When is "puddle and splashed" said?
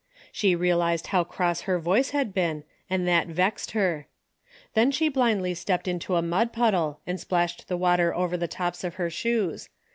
6.51-7.67